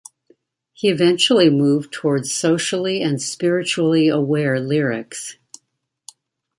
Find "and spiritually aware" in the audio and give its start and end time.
3.03-4.59